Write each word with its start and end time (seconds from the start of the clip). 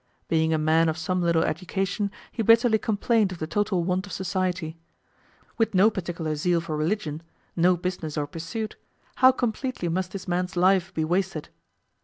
Being 0.27 0.51
a 0.51 0.57
man 0.57 0.89
of 0.89 0.97
some 0.97 1.21
little 1.21 1.43
education, 1.43 2.09
he 2.31 2.41
bitterly 2.41 2.79
complained 2.79 3.31
of 3.31 3.37
the 3.37 3.45
total 3.45 3.83
want 3.83 4.07
of 4.07 4.11
society. 4.11 4.75
With 5.59 5.75
no 5.75 5.91
particular 5.91 6.35
zeal 6.35 6.59
for 6.59 6.75
religion, 6.75 7.21
no 7.55 7.77
business 7.77 8.17
or 8.17 8.25
pursuit, 8.25 8.77
how 9.17 9.31
completely 9.31 9.89
must 9.89 10.11
this 10.13 10.27
man's 10.27 10.57
life 10.57 10.91
be 10.91 11.05
wasted! 11.05 11.49